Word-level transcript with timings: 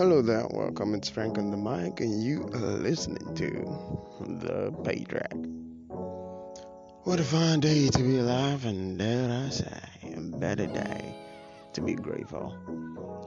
Hello 0.00 0.22
there, 0.22 0.46
welcome. 0.52 0.94
It's 0.94 1.10
Frank 1.10 1.36
on 1.36 1.50
the 1.50 1.58
mic, 1.58 2.00
and 2.00 2.22
you 2.24 2.48
are 2.54 2.78
listening 2.80 3.34
to 3.34 3.50
the 4.40 4.72
Pay 4.82 5.04
Track. 5.04 5.34
What 7.04 7.20
a 7.20 7.22
fine 7.22 7.60
day 7.60 7.88
to 7.88 8.02
be 8.02 8.16
alive, 8.16 8.64
and 8.64 8.98
dare 8.98 9.30
I 9.30 9.50
say, 9.50 9.78
a 10.16 10.20
better 10.38 10.66
day 10.66 11.14
to 11.74 11.82
be 11.82 11.92
grateful. 11.92 12.56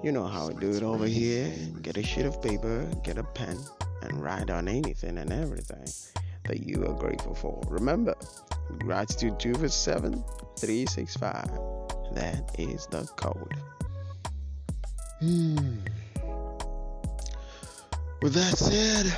You 0.03 0.13
know 0.13 0.25
how 0.25 0.47
we 0.47 0.55
do 0.55 0.71
it 0.71 0.81
over 0.81 1.05
here. 1.05 1.53
Get 1.83 1.97
a 1.97 2.03
sheet 2.03 2.25
of 2.25 2.41
paper, 2.41 2.89
get 3.03 3.19
a 3.19 3.23
pen, 3.23 3.59
and 4.01 4.19
write 4.19 4.49
on 4.49 4.67
anything 4.67 5.19
and 5.19 5.31
everything 5.31 5.85
that 6.45 6.65
you 6.65 6.87
are 6.87 6.95
grateful 6.95 7.35
for. 7.35 7.61
Remember, 7.67 8.15
gratitude 8.79 9.39
2 9.39 9.53
for 9.53 9.69
7 9.69 10.23
365. 10.57 11.51
That 12.13 12.55
is 12.57 12.87
the 12.87 13.03
code. 13.15 13.53
Hmm. 15.19 15.77
With 18.23 18.35
that 18.35 18.57
said, 18.57 19.17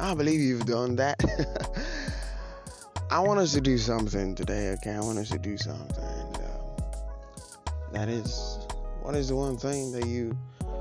I 0.00 0.14
believe 0.14 0.40
you've 0.40 0.64
done 0.64 0.96
that. 0.96 1.22
I 3.10 3.20
want 3.20 3.38
us 3.38 3.52
to 3.52 3.60
do 3.60 3.76
something 3.76 4.34
today, 4.34 4.70
okay? 4.78 4.92
I 4.92 5.00
want 5.00 5.18
us 5.18 5.28
to 5.28 5.38
do 5.38 5.58
something. 5.58 6.02
Uh, 6.02 6.80
that 7.92 8.08
is, 8.08 8.66
what 9.02 9.14
is 9.14 9.28
the 9.28 9.36
one 9.36 9.58
thing 9.58 9.92
that 9.92 10.06
you 10.06 10.34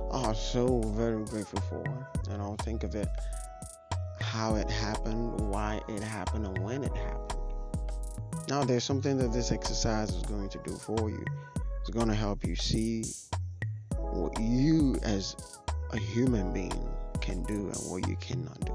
are 0.10 0.34
so 0.34 0.80
very 0.96 1.22
grateful 1.26 1.60
for? 1.64 1.84
And 2.30 2.42
I'll 2.42 2.56
think 2.64 2.84
of 2.84 2.96
it, 2.96 3.10
how 4.22 4.56
it 4.56 4.70
happened, 4.70 5.38
why 5.42 5.82
it 5.90 6.02
happened, 6.02 6.46
and 6.46 6.58
when 6.60 6.82
it 6.82 6.96
happened. 6.96 7.42
Now, 8.48 8.64
there's 8.64 8.86
something 8.86 9.18
that 9.18 9.34
this 9.34 9.52
exercise 9.52 10.12
is 10.12 10.22
going 10.22 10.48
to 10.48 10.60
do 10.60 10.72
for 10.78 11.10
you. 11.10 11.26
It's 11.82 11.90
going 11.90 12.08
to 12.08 12.16
help 12.16 12.46
you 12.46 12.56
see 12.56 13.04
what 13.98 14.40
you 14.40 14.96
as 15.04 15.36
a 15.92 15.98
human 15.98 16.54
being 16.54 16.95
can 17.18 17.44
do 17.44 17.68
and 17.68 17.78
what 17.90 18.08
you 18.08 18.16
cannot 18.18 18.60
do. 18.66 18.74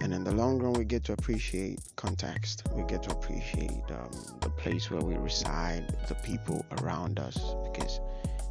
And 0.00 0.14
in 0.14 0.22
the 0.22 0.32
long 0.32 0.58
run, 0.58 0.74
we 0.74 0.84
get 0.84 1.04
to 1.04 1.12
appreciate 1.12 1.80
context. 1.96 2.62
We 2.72 2.84
get 2.84 3.02
to 3.04 3.10
appreciate 3.10 3.82
um, 3.90 4.10
the 4.40 4.50
place 4.50 4.90
where 4.90 5.00
we 5.00 5.16
reside, 5.16 5.96
the 6.08 6.14
people 6.14 6.64
around 6.80 7.18
us, 7.18 7.36
because 7.64 8.00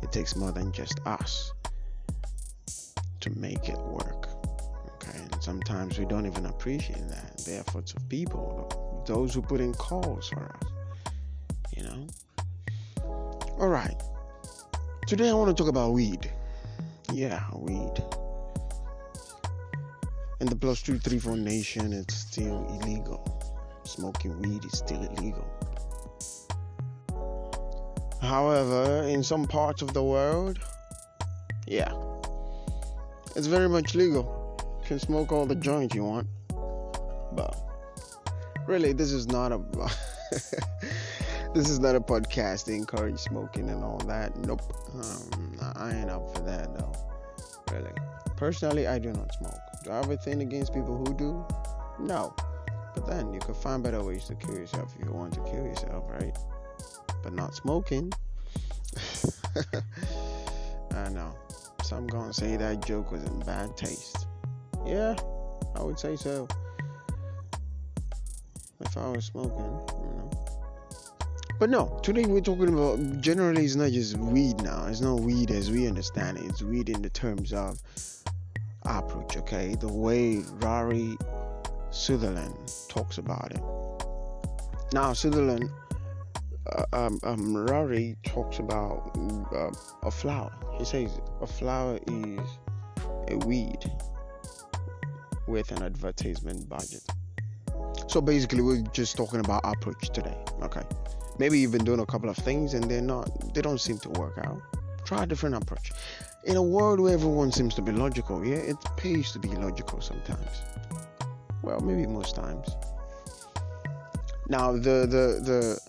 it 0.04 0.12
takes 0.12 0.36
more 0.36 0.52
than 0.52 0.72
just 0.72 1.00
us 1.06 1.54
to 3.22 3.30
make 3.40 3.70
it 3.70 3.80
work. 3.80 4.28
Okay, 4.96 5.20
and 5.20 5.42
sometimes 5.42 5.98
we 5.98 6.06
don't 6.06 6.26
even 6.26 6.46
appreciate 6.48 7.08
that 7.10 7.38
the 7.46 7.58
efforts 7.58 7.94
of 7.94 8.08
people, 8.10 9.04
those 9.08 9.34
who 9.34 9.42
put 9.42 9.62
in 9.62 9.74
calls 9.74 10.30
for 10.30 10.44
us. 10.44 11.14
You 11.76 11.84
know. 11.84 12.08
All 13.60 13.70
right. 13.70 13.96
Today 15.08 15.30
I 15.30 15.34
want 15.34 15.56
to 15.56 15.64
talk 15.64 15.70
about 15.70 15.94
weed. 15.94 16.30
Yeah, 17.14 17.44
weed. 17.54 18.04
In 20.40 20.48
the 20.48 20.56
plus 20.56 20.82
two 20.82 21.00
three 21.00 21.20
four 21.20 21.36
nation, 21.36 21.94
it's 21.94 22.14
still 22.14 22.68
illegal. 22.82 23.24
Smoking 23.86 24.40
weed 24.42 24.64
is 24.66 24.78
still 24.78 25.02
illegal. 25.02 25.48
However, 28.22 29.04
in 29.04 29.24
some 29.24 29.46
parts 29.46 29.82
of 29.82 29.94
the 29.94 30.04
world, 30.04 30.60
yeah, 31.66 31.94
it's 33.36 33.48
very 33.48 33.70
much 33.70 33.96
legal. 33.96 34.58
You 34.82 34.88
can 34.88 35.00
smoke 35.00 35.32
all 35.32 35.46
the 35.46 35.56
joints 35.56 35.96
you 35.96 36.04
want, 36.04 36.28
but 37.34 37.56
really, 38.68 38.94
this 38.94 39.12
is 39.12 39.28
not 39.28 39.52
a 39.52 39.58
this 41.54 41.70
is 41.70 41.80
not 41.80 41.96
a 41.96 42.02
podcast 42.02 42.66
to 42.66 42.74
encourage 42.74 43.20
smoking 43.20 43.70
and 43.70 43.84
all 43.84 44.00
that. 44.00 44.36
Nope, 44.38 44.62
um, 44.94 45.58
I 45.76 45.94
ain't 45.94 46.10
up 46.10 46.36
for 46.36 46.42
that 46.44 46.78
though. 46.78 46.94
Really, 47.72 47.92
personally, 48.36 48.88
I 48.88 49.00
do 49.00 49.12
not 49.14 49.34
smoke. 49.34 49.60
Do 49.84 49.92
I 49.92 49.96
have 49.98 50.10
a 50.10 50.18
thing 50.18 50.42
against 50.42 50.74
people 50.74 50.98
who 50.98 51.14
do? 51.14 51.46
No, 52.00 52.36
but 52.94 53.08
then 53.08 53.34
you 53.34 53.40
can 53.40 53.54
find 53.54 53.84
better 53.84 54.04
ways 54.04 54.26
to 54.26 54.36
kill 54.36 54.56
yourself 54.56 54.94
if 55.00 55.06
you 55.06 55.12
want 55.14 55.34
to 55.34 55.40
kill 55.42 55.64
yourself, 55.64 56.06
right? 56.10 56.38
But 57.24 57.34
not 57.34 57.56
smoking. 57.56 58.12
I 60.92 61.10
know. 61.10 61.36
Some 61.84 62.08
gonna 62.08 62.34
say 62.34 62.58
that 62.58 62.86
joke 62.86 63.12
was 63.12 63.24
in 63.24 63.40
bad 63.42 63.78
taste. 63.78 64.28
Yeah, 64.86 65.16
I 65.76 65.84
would 65.84 66.00
say 66.00 66.16
so. 66.16 66.48
If 68.80 68.98
I 68.98 69.10
was 69.10 69.26
smoking, 69.26 69.58
know. 69.58 70.17
But 71.60 71.72
no, 71.72 72.00
today 72.04 72.26
we're 72.26 72.42
talking 72.42 72.72
about 72.72 73.20
generally 73.20 73.66
it's 73.66 73.76
not 73.76 73.90
just 73.90 74.16
weed 74.18 74.62
now. 74.62 74.86
It's 74.86 75.02
not 75.02 75.22
weed 75.22 75.50
as 75.50 75.72
we 75.72 75.88
understand 75.88 76.38
it. 76.38 76.44
It's 76.46 76.62
weed 76.62 76.88
in 76.88 77.02
the 77.02 77.10
terms 77.10 77.52
of 77.52 77.80
approach, 78.84 79.38
okay? 79.38 79.74
The 79.74 79.92
way 79.92 80.44
Rory 80.60 81.18
Sutherland 81.90 82.56
talks 82.90 83.18
about 83.18 83.54
it. 83.54 83.62
Now, 84.94 85.14
Sutherland, 85.14 85.72
uh, 86.72 86.86
um, 86.94 87.20
um, 87.24 87.58
Rory 87.58 88.18
talks 88.24 88.60
about 88.60 89.18
uh, 89.52 89.72
a 90.04 90.12
flower. 90.12 90.54
He 90.78 90.86
says 90.86 91.20
a 91.42 91.48
flower 91.48 91.98
is 92.06 92.40
a 93.30 93.38
weed 93.48 93.80
with 95.48 95.72
an 95.72 95.82
advertisement 95.82 96.70
budget. 96.70 97.02
So 98.08 98.22
basically, 98.22 98.62
we're 98.62 98.84
just 98.94 99.18
talking 99.18 99.40
about 99.40 99.62
approach 99.64 100.10
today, 100.10 100.38
okay? 100.62 100.84
Maybe 101.40 101.60
you've 101.60 101.72
been 101.72 101.86
doing 101.86 102.00
a 102.00 102.06
couple 102.06 102.30
of 102.30 102.38
things 102.38 102.74
and 102.74 102.84
they're 102.86 103.02
not, 103.02 103.54
they 103.54 103.62
don't 103.62 103.80
seem 103.80 104.00
to 104.00 104.10
work 104.10 104.38
out. 104.40 104.62
Try 105.06 105.24
a 105.24 105.26
different 105.26 105.56
approach. 105.56 105.92
In 106.46 106.56
a 106.56 106.62
world 106.62 107.00
where 107.00 107.14
everyone 107.14 107.52
seems 107.52 107.76
to 107.76 107.82
be 107.82 107.92
logical, 107.92 108.46
yeah, 108.46 108.58
it 108.58 108.78
pays 108.98 109.32
to 109.34 109.40
be 109.40 109.50
logical 109.50 110.02
sometimes. 110.02 110.62
Well, 111.62 111.80
maybe 111.80 112.08
most 112.08 112.36
times. 112.36 112.76
Now, 114.48 114.72
the 114.72 115.06
the 115.06 115.26
the 115.50 115.80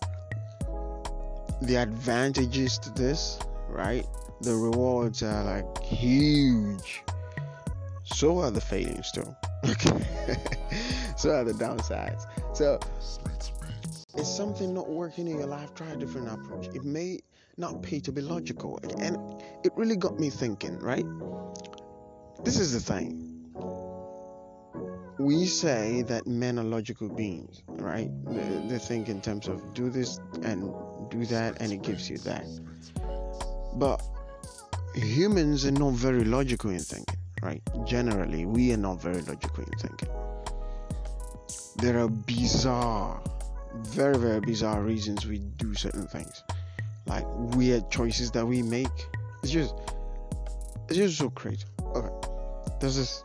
the 1.62 1.76
advantages 1.76 2.78
to 2.78 2.90
this, 2.90 3.38
right? 3.68 4.06
The 4.40 4.54
rewards 4.54 5.22
are 5.22 5.44
like 5.44 5.82
huge. 5.82 7.02
So 8.04 8.40
are 8.40 8.50
the 8.50 8.60
failings 8.60 9.12
too. 9.12 9.34
Okay. 9.64 10.06
so 11.16 11.30
are 11.30 11.44
the 11.44 11.52
downsides. 11.52 12.26
So 12.54 12.78
is 14.18 14.28
something 14.28 14.74
not 14.74 14.88
working 14.88 15.28
in 15.28 15.38
your 15.38 15.46
life? 15.46 15.74
Try 15.74 15.88
a 15.88 15.96
different 15.96 16.28
approach. 16.28 16.66
It 16.74 16.84
may 16.84 17.20
not 17.56 17.82
pay 17.82 18.00
to 18.00 18.12
be 18.12 18.20
logical. 18.20 18.80
And 18.98 19.16
it 19.64 19.72
really 19.76 19.96
got 19.96 20.18
me 20.18 20.30
thinking, 20.30 20.78
right? 20.78 21.06
This 22.44 22.58
is 22.58 22.72
the 22.72 22.80
thing. 22.80 23.24
We 25.18 25.46
say 25.46 26.02
that 26.02 26.26
men 26.26 26.58
are 26.58 26.64
logical 26.64 27.08
beings, 27.08 27.62
right? 27.66 28.10
They, 28.24 28.68
they 28.68 28.78
think 28.78 29.08
in 29.08 29.20
terms 29.20 29.48
of 29.48 29.74
do 29.74 29.90
this 29.90 30.20
and 30.42 30.72
do 31.10 31.24
that, 31.26 31.60
and 31.60 31.72
it 31.72 31.82
gives 31.82 32.08
you 32.08 32.18
that. 32.18 32.46
But 33.74 34.00
humans 34.94 35.66
are 35.66 35.72
not 35.72 35.94
very 35.94 36.24
logical 36.24 36.70
in 36.70 36.78
thinking, 36.78 37.16
right? 37.42 37.62
Generally, 37.84 38.46
we 38.46 38.72
are 38.72 38.76
not 38.76 39.02
very 39.02 39.22
logical 39.22 39.64
in 39.64 39.78
thinking. 39.78 40.08
There 41.76 41.98
are 41.98 42.08
bizarre 42.08 43.20
very 43.76 44.16
very 44.16 44.40
bizarre 44.40 44.82
reasons 44.82 45.26
we 45.26 45.38
do 45.38 45.74
certain 45.74 46.06
things. 46.06 46.42
Like 47.06 47.24
weird 47.28 47.90
choices 47.90 48.30
that 48.32 48.46
we 48.46 48.62
make. 48.62 48.88
It's 49.42 49.52
just 49.52 49.74
it's 50.88 50.96
just 50.96 51.18
so 51.18 51.30
crazy. 51.30 51.64
Okay. 51.80 52.28
There's 52.80 52.96
this 52.96 53.22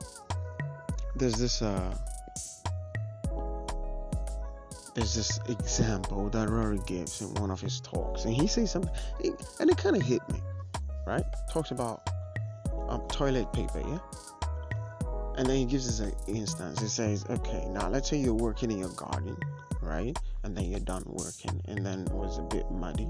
there's 1.15 1.35
this 1.35 1.61
uh 1.61 1.95
there's 4.95 5.15
this 5.15 5.39
example 5.49 6.29
that 6.29 6.49
Rory 6.49 6.79
gives 6.85 7.21
in 7.21 7.33
one 7.35 7.49
of 7.49 7.59
his 7.59 7.79
talks 7.81 8.25
and 8.25 8.33
he 8.33 8.47
says 8.47 8.71
something 8.71 8.91
and 9.59 9.69
it 9.69 9.77
kind 9.77 9.95
of 9.95 10.01
hit 10.01 10.27
me 10.29 10.39
right? 11.05 11.23
Talks 11.51 11.71
about 11.71 12.09
um, 12.89 13.01
toilet 13.07 13.51
paper 13.53 13.81
yeah? 13.85 13.99
And 15.35 15.47
then 15.47 15.55
he 15.55 15.65
gives 15.65 15.87
us 15.87 15.99
an 15.99 16.13
instance. 16.27 16.79
He 16.79 16.87
says 16.87 17.25
okay 17.29 17.65
now 17.69 17.89
let's 17.89 18.09
say 18.09 18.17
you're 18.17 18.33
working 18.33 18.71
in 18.71 18.79
your 18.79 18.89
garden 18.89 19.37
right? 19.83 20.17
And 20.43 20.55
then 20.55 20.65
you're 20.65 20.79
done 20.79 21.03
working 21.05 21.61
and 21.65 21.85
then 21.85 22.01
it 22.01 22.11
was 22.11 22.37
a 22.37 22.43
bit 22.43 22.69
muddy. 22.71 23.07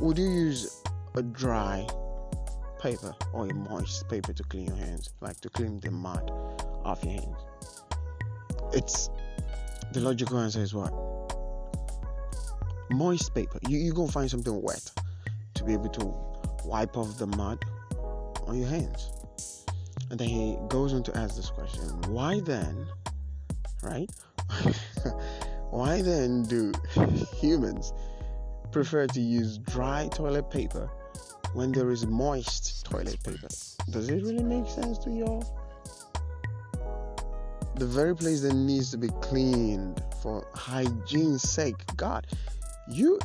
Would 0.00 0.18
you 0.18 0.30
use 0.30 0.82
a 1.14 1.22
dry 1.22 1.86
paper 2.80 3.14
or 3.32 3.46
a 3.46 3.54
moist 3.54 4.08
paper 4.08 4.32
to 4.32 4.42
clean 4.44 4.66
your 4.66 4.76
hands? 4.76 5.12
Like 5.20 5.40
to 5.40 5.50
clean 5.50 5.80
the 5.80 5.90
mud 5.90 6.30
off 6.84 7.04
your 7.04 7.14
hands? 7.14 7.36
It's 8.72 9.10
the 9.92 10.00
logical 10.00 10.38
answer 10.38 10.60
is 10.60 10.74
what? 10.74 10.92
Moist 12.90 13.34
paper. 13.34 13.58
You 13.68 13.78
you 13.78 13.92
gonna 13.92 14.10
find 14.10 14.30
something 14.30 14.62
wet 14.62 14.90
to 15.54 15.64
be 15.64 15.72
able 15.72 15.90
to 15.90 16.14
wipe 16.64 16.96
off 16.96 17.18
the 17.18 17.26
mud 17.26 17.64
on 18.46 18.58
your 18.58 18.68
hands. 18.68 19.10
And 20.10 20.18
then 20.18 20.28
he 20.28 20.56
goes 20.68 20.92
on 20.92 21.02
to 21.04 21.16
ask 21.16 21.36
this 21.36 21.50
question 21.50 21.82
why 22.08 22.40
then, 22.40 22.86
right? 23.82 24.10
Why 25.70 26.02
then 26.02 26.42
do 26.42 26.72
humans 27.40 27.92
prefer 28.72 29.06
to 29.06 29.20
use 29.20 29.58
dry 29.58 30.08
toilet 30.12 30.50
paper 30.50 30.90
when 31.54 31.72
there 31.72 31.90
is 31.90 32.06
moist 32.06 32.86
toilet 32.86 33.22
paper. 33.24 33.48
Does 33.90 34.08
it 34.08 34.22
really 34.22 34.44
make 34.44 34.68
sense 34.68 34.98
to 34.98 35.10
y'all? 35.10 35.44
The 37.76 37.86
very 37.86 38.14
place 38.14 38.42
that 38.42 38.54
needs 38.54 38.90
to 38.90 38.98
be 38.98 39.08
cleaned 39.20 40.02
for 40.22 40.46
hygiene's 40.54 41.42
sake. 41.42 41.76
God, 41.96 42.26
you 42.88 43.18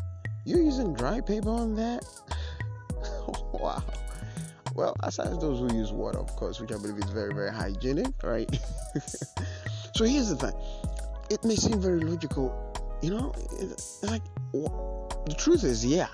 you 0.45 0.57
using 0.57 0.94
dry 0.94 1.22
paper 1.22 1.50
on 1.50 1.75
that? 1.75 2.06
wow. 3.54 3.83
Well, 4.75 4.95
aside 5.04 5.39
those 5.39 5.60
who 5.60 5.77
use 5.77 5.92
water, 5.92 6.19
of 6.19 6.36
course, 6.36 6.60
which 6.60 6.72
I 6.72 6.75
believe 6.75 6.98
is 6.98 7.10
very, 7.10 7.33
very 7.33 7.51
hygienic, 7.51 8.07
right? 8.24 8.50
so 9.95 10.04
here's 10.04 10.30
the 10.30 10.36
thing. 10.36 10.54
It 11.30 11.44
may 11.44 11.56
seem 11.56 11.80
very 11.80 12.01
logical, 12.01 12.54
you 13.01 13.12
know. 13.12 13.33
It's 13.60 14.04
like 14.04 14.24
the 14.54 15.36
truth 15.38 15.63
is, 15.63 15.86
yeah, 15.86 16.07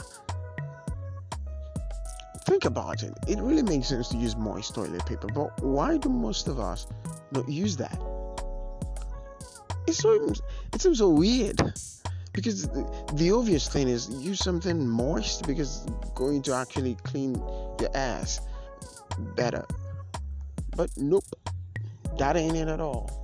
think 2.46 2.66
about 2.66 3.04
it. 3.04 3.14
It 3.28 3.40
really 3.40 3.64
makes 3.64 3.88
sense 3.88 4.10
to 4.10 4.18
use 4.18 4.36
moist 4.36 4.76
toilet 4.76 5.06
paper, 5.06 5.28
but 5.28 5.62
why 5.62 5.98
do 5.98 6.10
most 6.10 6.48
of 6.48 6.60
us 6.60 6.88
not 7.32 7.48
use 7.48 7.78
that? 7.78 8.00
It's 9.88 9.98
so 9.98 10.34
it 10.74 10.82
seems 10.82 11.00
so 11.00 11.10
weird 11.10 11.60
because 12.34 12.68
the, 12.68 12.84
the 13.14 13.32
obvious 13.32 13.68
thing 13.68 13.88
is 13.88 14.10
use 14.10 14.40
something 14.40 14.88
moist 14.88 15.48
because 15.48 15.86
going 16.16 16.42
to 16.44 16.54
actually 16.54 16.96
clean 17.04 17.36
your 17.80 17.90
ass 17.96 18.40
better. 19.36 19.66
But 20.76 20.90
nope, 20.98 21.26
that 22.18 22.38
ain't 22.38 22.56
it 22.56 22.68
at 22.68 22.80
all. 22.80 23.21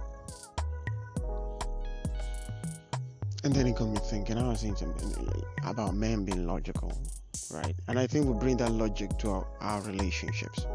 And 3.48 3.56
then 3.56 3.66
it 3.66 3.78
got 3.78 3.88
me 3.88 3.98
thinking. 4.04 4.38
I 4.38 4.46
was 4.46 4.60
saying 4.60 4.76
something 4.76 5.44
about 5.64 5.96
men 5.96 6.26
being 6.26 6.46
logical 6.46 6.92
right? 7.52 7.76
And 7.88 7.98
I 7.98 8.08
think 8.08 8.26
we 8.26 8.34
bring 8.34 8.58
that 8.58 8.72
logic 8.72 9.18
to 9.20 9.30
our, 9.30 9.48
our 9.62 9.82
relationships. 9.82 10.66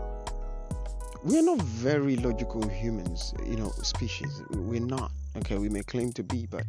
We're 1.22 1.42
not 1.42 1.60
very 1.62 2.16
logical 2.16 2.66
humans, 2.68 3.34
you 3.44 3.56
know, 3.56 3.70
species. 3.82 4.42
We're 4.50 4.80
not. 4.80 5.12
Okay, 5.36 5.58
we 5.58 5.68
may 5.68 5.82
claim 5.82 6.12
to 6.12 6.22
be, 6.22 6.46
but 6.46 6.64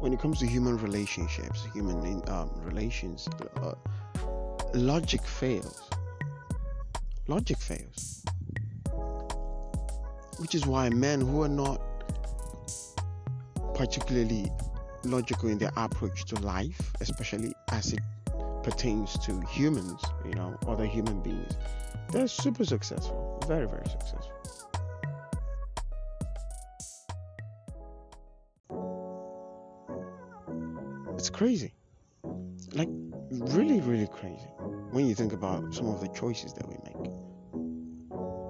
when 0.00 0.12
it 0.12 0.20
comes 0.20 0.38
to 0.40 0.46
human 0.46 0.78
relationships, 0.78 1.66
human 1.74 2.22
um, 2.28 2.50
relations, 2.56 3.28
uh, 3.56 3.74
logic 4.74 5.22
fails. 5.22 5.90
Logic 7.26 7.58
fails. 7.58 8.24
Which 10.38 10.54
is 10.54 10.66
why 10.66 10.88
men 10.88 11.20
who 11.20 11.42
are 11.42 11.48
not 11.48 11.82
particularly 13.74 14.50
logical 15.10 15.48
in 15.48 15.58
their 15.58 15.72
approach 15.76 16.24
to 16.26 16.36
life, 16.36 16.92
especially 17.00 17.52
as 17.70 17.92
it 17.92 18.00
pertains 18.62 19.18
to 19.20 19.40
humans, 19.42 20.02
you 20.24 20.34
know, 20.34 20.56
other 20.66 20.84
human 20.84 21.20
beings, 21.22 21.54
they're 22.10 22.28
super 22.28 22.64
successful, 22.64 23.42
very, 23.46 23.66
very 23.66 23.86
successful. 23.88 24.32
It's 31.14 31.30
crazy. 31.30 31.74
Like, 32.74 32.88
really, 33.30 33.80
really 33.80 34.06
crazy 34.06 34.48
when 34.90 35.06
you 35.06 35.14
think 35.14 35.32
about 35.32 35.74
some 35.74 35.86
of 35.86 36.00
the 36.00 36.08
choices 36.08 36.52
that 36.54 36.68
we 36.68 36.76
make. 36.84 37.12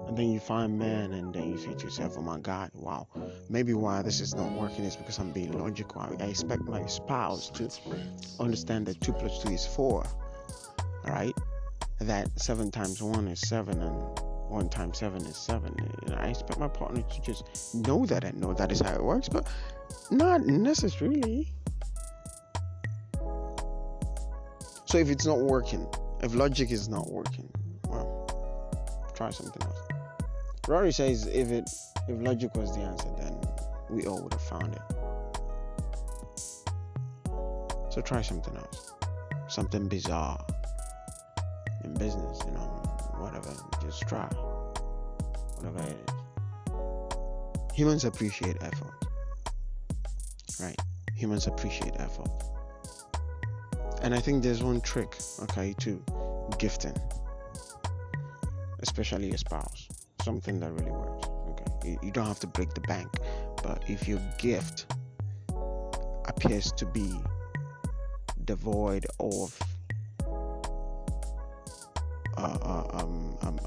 And 0.09 0.17
then 0.17 0.31
you 0.31 0.41
find 0.41 0.79
men, 0.79 1.13
and 1.13 1.35
then 1.35 1.51
you 1.51 1.59
say 1.59 1.75
to 1.75 1.85
yourself, 1.85 2.15
oh 2.19 2.23
my 2.23 2.39
God, 2.39 2.71
wow, 2.75 3.07
maybe 3.49 3.75
why 3.75 4.03
this 4.03 4.21
is 4.21 4.35
not 4.35 4.51
working 4.53 4.85
is 4.85 4.97
because 4.97 5.19
I'm 5.19 5.33
being 5.33 5.59
logical. 5.59 6.01
I, 6.01 6.25
I 6.25 6.27
expect 6.27 6.63
my 6.63 6.85
spouse 6.87 7.51
to 7.51 7.71
understand 8.41 8.87
that 8.87 9.01
2 9.01 9.13
plus 9.13 9.43
2 9.43 9.51
is 9.51 9.67
4, 9.67 10.07
right? 11.07 11.35
That 12.01 12.29
7 12.39 12.71
times 12.71 13.03
1 13.03 13.29
is 13.29 13.41
7, 13.41 13.81
and 13.81 14.19
1 14.51 14.69
times 14.69 14.99
7 14.99 15.25
is 15.27 15.37
7. 15.37 15.75
And 16.07 16.15
I 16.15 16.29
expect 16.29 16.59
my 16.59 16.69
partner 16.69 17.03
to 17.03 17.21
just 17.23 17.75
know 17.75 18.07
that 18.07 18.25
and 18.25 18.41
know 18.41 18.55
that 18.55 18.71
is 18.71 18.81
how 18.81 18.95
it 18.95 19.03
works, 19.03 19.29
but 19.29 19.47
not 20.11 20.43
necessarily. 20.47 21.53
So 24.87 24.97
if 24.99 25.11
it's 25.11 25.27
not 25.27 25.41
working, 25.41 25.87
if 26.23 26.35
logic 26.35 26.71
is 26.71 26.89
not 26.89 27.11
working, 27.11 27.51
well, 27.89 29.11
try 29.15 29.31
something 29.31 29.63
else. 29.63 29.79
Rory 30.67 30.93
says 30.93 31.27
if 31.27 31.51
it 31.51 31.69
if 32.09 32.21
logic 32.21 32.55
was 32.55 32.75
the 32.75 32.81
answer, 32.81 33.09
then 33.19 33.38
we 33.91 34.07
all 34.07 34.23
would 34.23 34.33
have 34.33 34.43
found 34.43 34.75
it. 34.75 34.83
So 37.91 38.01
try 38.03 38.23
something 38.23 38.57
else. 38.57 38.93
Something 39.49 39.89
bizarre. 39.89 40.45
In 41.85 41.95
business, 41.95 42.39
you 42.45 42.53
know, 42.53 42.69
whatever. 43.17 43.55
Just 43.83 44.07
try. 44.09 44.27
Whatever 45.57 45.81
it 45.91 45.97
is. 45.97 46.15
Humans 47.75 48.05
appreciate 48.05 48.57
effort. 48.61 48.93
Right? 50.61 50.77
Humans 51.15 51.47
appreciate 51.47 51.95
effort. 51.99 52.31
And 54.03 54.15
I 54.15 54.21
think 54.21 54.43
there's 54.43 54.63
one 54.63 54.81
trick, 54.81 55.17
okay, 55.45 55.75
to 55.81 56.03
gifting. 56.59 56.97
Especially 58.81 59.31
a 59.31 59.39
spouse. 59.39 59.89
Something 60.23 60.61
that 60.61 60.73
really 60.73 60.91
works 60.91 61.29
you, 61.89 61.99
you 62.03 62.11
don't 62.11 62.27
have 62.27 62.41
to 62.41 62.47
break 62.47 62.75
the 62.75 62.81
bank 62.83 63.09
but 63.63 63.83
if 63.89 64.09
your 64.09 64.21
gift 64.39 64.87
appears 66.27 66.73
to 66.73 66.87
be 66.87 67.15
devoid 68.45 69.07
of 69.21 69.59
uh, 72.37 72.59
uh, 72.63 72.89
um, 72.93 73.37
um, 73.43 73.61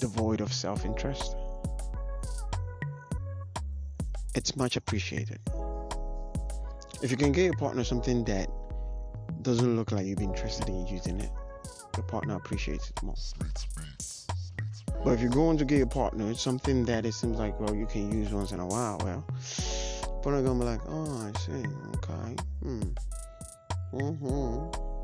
devoid 0.00 0.40
of 0.40 0.52
self-interest 0.52 1.36
it's 4.34 4.56
much 4.56 4.76
appreciated. 4.76 5.38
If 7.02 7.10
you 7.10 7.16
can 7.16 7.32
get 7.32 7.44
your 7.44 7.56
partner 7.56 7.84
something 7.84 8.24
that 8.24 8.48
doesn't 9.42 9.76
look 9.76 9.92
like 9.92 10.06
you've 10.06 10.18
been 10.18 10.30
interested 10.30 10.68
in 10.68 10.86
using 10.86 11.20
it 11.20 11.30
your 11.96 12.04
partner 12.04 12.34
appreciates 12.34 12.90
it 12.90 13.02
more 13.02 13.14
but 15.04 15.12
if 15.12 15.20
you're 15.20 15.30
going 15.30 15.58
to 15.58 15.64
get 15.66 15.82
a 15.82 15.86
partner, 15.86 16.30
it's 16.30 16.40
something 16.40 16.84
that 16.86 17.04
it 17.04 17.12
seems 17.12 17.38
like, 17.38 17.60
well, 17.60 17.74
you 17.74 17.86
can 17.86 18.10
use 18.10 18.32
once 18.32 18.52
in 18.52 18.60
a 18.60 18.66
while. 18.66 18.98
Well, 19.04 19.24
partner 20.22 20.42
gonna 20.42 20.58
be 20.58 20.64
like, 20.64 20.80
oh, 20.88 21.30
I 21.30 21.38
see, 21.38 21.64
okay, 21.96 22.36
hmm, 22.62 22.82
mm-hmm. 23.92 24.94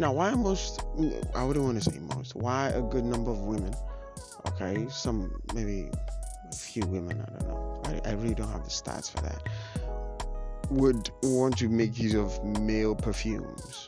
Now, 0.00 0.12
why 0.12 0.34
most? 0.34 0.82
I 1.36 1.44
wouldn't 1.44 1.64
want 1.64 1.80
to 1.80 1.90
say 1.90 2.00
most. 2.00 2.34
Why 2.34 2.70
a 2.70 2.82
good 2.82 3.04
number 3.04 3.30
of 3.30 3.38
women? 3.42 3.72
Okay, 4.48 4.86
some 4.90 5.40
maybe 5.54 5.88
a 6.50 6.54
few 6.54 6.84
women. 6.86 7.24
I 7.24 7.38
don't 7.38 7.48
know. 7.48 7.82
I, 7.84 8.10
I 8.10 8.12
really 8.14 8.34
don't 8.34 8.50
have 8.50 8.64
the 8.64 8.70
stats 8.70 9.08
for 9.08 9.20
that. 9.22 9.48
Would 10.70 11.10
want 11.22 11.58
to 11.58 11.68
make 11.68 11.96
use 11.96 12.14
of 12.14 12.42
male 12.58 12.96
perfumes, 12.96 13.86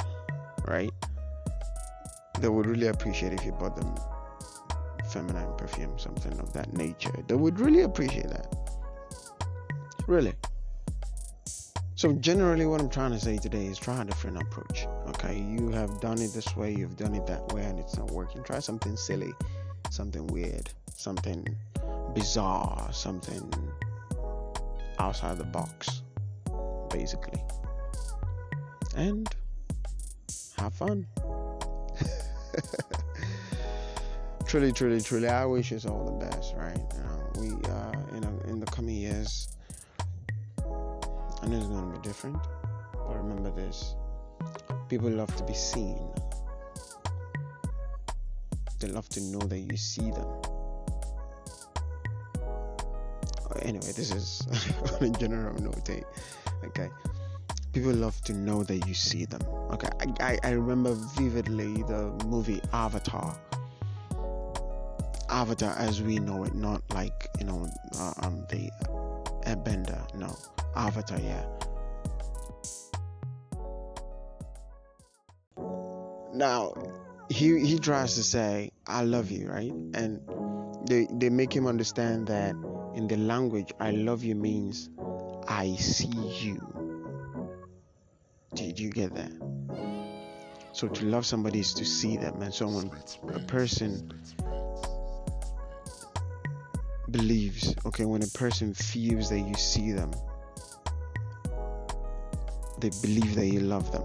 right? 0.69 0.91
They 2.39 2.49
would 2.49 2.67
really 2.67 2.87
appreciate 2.87 3.33
if 3.33 3.45
you 3.45 3.51
bought 3.51 3.75
them 3.75 3.93
feminine 5.17 5.57
perfume, 5.57 5.99
something 5.99 6.39
of 6.41 6.53
that 6.53 6.75
nature. 6.75 7.15
They 7.27 7.35
would 7.35 7.59
really 7.59 7.83
appreciate 7.83 8.29
that. 8.29 8.55
Really. 10.07 10.35
So, 11.95 12.13
generally, 12.13 12.67
what 12.67 12.83
I'm 12.83 12.91
trying 12.91 13.13
to 13.13 13.19
say 13.19 13.39
today 13.39 13.65
is 13.65 13.79
try 13.79 14.03
a 14.03 14.05
different 14.05 14.43
approach. 14.43 14.87
Okay, 15.09 15.39
you 15.39 15.71
have 15.71 16.01
done 16.01 16.21
it 16.21 16.35
this 16.35 16.55
way, 16.55 16.75
you've 16.75 16.97
done 16.97 17.15
it 17.15 17.27
that 17.27 17.51
way, 17.55 17.65
and 17.65 17.79
it's 17.79 17.97
not 17.97 18.11
working. 18.11 18.43
Try 18.43 18.59
something 18.59 18.95
silly, 18.97 19.33
something 19.91 20.27
weird, 20.27 20.69
something 20.95 21.47
bizarre, 22.15 22.93
something 22.93 23.51
outside 24.99 25.39
the 25.39 25.45
box, 25.45 26.03
basically. 26.91 27.43
And 28.95 29.27
have 30.59 30.75
fun. 30.75 31.07
truly, 34.47 34.73
truly, 34.73 35.01
truly, 35.01 35.29
I 35.29 35.45
wish 35.45 35.73
us 35.73 35.87
all 35.87 36.05
the 36.05 36.25
best, 36.25 36.55
right? 36.57 36.79
Uh, 36.79 37.41
we, 37.41 37.49
uh, 37.49 38.17
in, 38.17 38.25
a, 38.25 38.51
in 38.51 38.61
the 38.61 38.67
coming 38.67 38.95
years, 38.95 39.49
I 40.59 41.47
know 41.49 41.57
it's 41.57 41.67
going 41.67 41.93
to 41.93 41.99
be 41.99 42.07
different, 42.07 42.39
but 42.93 43.17
remember 43.17 43.51
this 43.51 43.95
people 44.89 45.11
love 45.11 45.35
to 45.37 45.43
be 45.45 45.55
seen, 45.55 45.99
they 48.79 48.89
love 48.89 49.09
to 49.09 49.21
know 49.21 49.41
that 49.41 49.59
you 49.59 49.77
see 49.77 50.11
them. 50.13 50.29
Anyway, 53.63 53.93
this 53.97 54.15
is 54.15 54.47
on 55.01 55.09
a 55.09 55.11
general 55.11 55.61
note, 55.61 55.91
eh? 55.91 56.03
okay? 56.67 56.89
People 57.73 57.93
love 57.93 58.21
to 58.23 58.33
know 58.33 58.63
that 58.63 58.87
you 58.87 58.95
see 58.95 59.25
them. 59.25 59.43
Okay, 59.73 59.89
I, 60.21 60.39
I, 60.45 60.49
I 60.49 60.51
remember 60.53 60.93
vividly 61.17 61.83
the 61.83 62.13
movie 62.27 62.61
Avatar 62.73 63.37
Avatar 65.37 65.75
as 65.77 66.01
we 66.01 66.19
know 66.19 66.45
it, 66.45 66.55
not 66.55 66.81
like 66.95 67.29
you 67.39 67.45
know 67.45 67.69
uh, 68.01 68.15
um 68.23 68.47
the 68.49 68.71
Airbender. 69.45 70.03
No, 70.15 70.35
Avatar. 70.75 71.21
Yeah. 71.21 71.45
Now, 76.33 76.73
he 77.29 77.61
he 77.67 77.79
tries 77.79 78.15
to 78.15 78.23
say 78.23 78.71
I 78.87 79.03
love 79.03 79.31
you, 79.31 79.51
right? 79.51 79.73
And 79.93 80.23
they 80.89 81.07
they 81.13 81.29
make 81.29 81.53
him 81.53 81.67
understand 81.67 82.29
that 82.29 82.55
in 82.95 83.07
the 83.07 83.19
language 83.19 83.75
I 83.79 83.91
love 83.91 84.25
you 84.25 84.35
means 84.35 84.89
I 85.47 85.77
see 85.77 86.17
you. 86.41 86.57
Did 88.55 88.81
you 88.81 88.89
get 88.89 89.15
that? 89.15 89.33
So 90.73 90.89
to 90.89 91.05
love 91.05 91.27
somebody 91.27 91.61
is 91.61 91.75
to 91.75 91.85
see 91.85 92.17
them, 92.17 92.41
and 92.41 92.55
so 92.55 92.69
when 92.69 92.91
a 93.35 93.41
person 93.41 94.13
believes, 97.17 97.75
okay, 97.87 98.05
when 98.05 98.23
a 98.23 98.27
person 98.29 98.75
feels 98.75 99.31
that 99.31 99.41
you 99.41 99.55
see 99.55 99.93
them, 99.93 100.11
they 102.79 102.91
believe 103.01 103.35
that 103.35 103.47
you 103.47 103.61
love 103.61 103.91
them. 103.91 104.05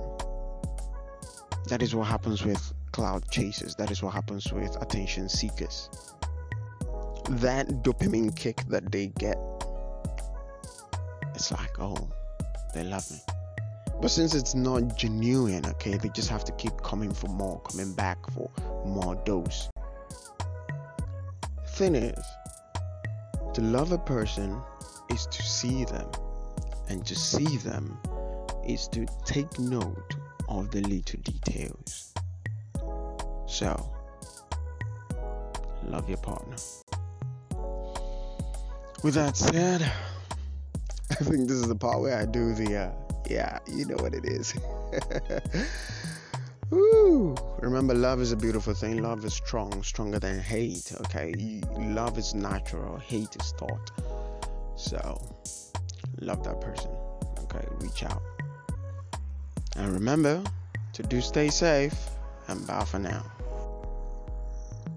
That 1.68 1.82
is 1.82 1.94
what 1.94 2.08
happens 2.08 2.46
with 2.46 2.74
cloud 2.92 3.30
chasers. 3.30 3.76
That 3.76 3.92
is 3.92 4.02
what 4.02 4.14
happens 4.14 4.52
with 4.54 4.82
attention 4.82 5.28
seekers. 5.28 5.90
That 7.30 7.68
dopamine 7.84 8.36
kick 8.36 8.64
that 8.70 8.92
they 8.92 9.08
get, 9.08 9.38
it's 11.36 11.52
like, 11.52 11.80
oh, 11.80 12.10
they 12.74 12.84
love 12.84 13.10
me. 13.12 13.20
But 14.02 14.10
since 14.10 14.34
it's 14.34 14.56
not 14.56 14.98
genuine, 14.98 15.66
okay, 15.66 15.98
they 15.98 16.10
just 16.10 16.30
have 16.30 16.46
to 16.46 16.52
keep 16.54 16.82
coming 16.82 17.14
for 17.14 17.28
more, 17.28 17.62
coming 17.62 17.94
back 17.94 18.18
for 18.32 18.50
more 18.86 19.16
dose. 19.26 19.70
Thing 21.68 21.96
is, 21.96 22.26
to 23.54 23.62
love 23.62 23.92
a 23.92 23.98
person 23.98 24.58
is 25.10 25.26
to 25.28 25.44
see 25.44 25.84
them, 25.86 26.10
and 26.88 27.06
to 27.06 27.16
see 27.16 27.58
them 27.58 27.98
is 28.66 28.88
to 28.90 29.06
take 29.26 29.60
note 29.60 30.16
of 30.48 30.72
the 30.72 30.82
little 30.82 31.20
details. 31.22 32.14
So, 33.48 33.92
love 35.84 36.08
your 36.08 36.20
partner. 36.20 36.56
With 39.04 39.16
that 39.16 39.36
said, 39.36 39.82
I 41.12 41.16
think 41.16 41.48
this 41.48 41.58
is 41.58 41.68
the 41.68 41.76
part 41.76 42.00
where 42.00 42.18
I 42.18 42.26
do 42.26 42.54
the, 42.54 42.78
uh, 42.78 42.92
yeah, 43.30 43.60
you 43.68 43.86
know 43.86 43.96
what 43.96 44.14
it 44.14 44.26
is. 44.26 44.54
Remember, 47.60 47.94
love 47.94 48.20
is 48.20 48.32
a 48.32 48.36
beautiful 48.36 48.74
thing. 48.74 49.02
Love 49.04 49.24
is 49.26 49.34
strong, 49.34 49.84
stronger 49.84 50.20
than 50.20 50.40
hate. 50.40 50.92
Okay, 51.02 51.62
love 51.78 52.18
is 52.18 52.34
natural, 52.34 52.98
hate 52.98 53.36
is 53.36 53.54
taught. 53.54 53.92
So, 54.76 55.22
love 56.20 56.44
that 56.44 56.60
person. 56.60 56.92
Okay, 57.44 57.66
reach 57.80 58.04
out. 58.04 58.24
And 59.76 59.94
remember 59.94 60.44
to 60.94 61.04
do 61.04 61.22
stay 61.22 61.50
safe 61.50 62.10
and 62.48 62.66
bye 62.66 62.86
for 62.86 63.00
now. 63.00 63.24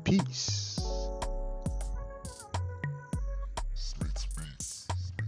Peace. 0.05 0.74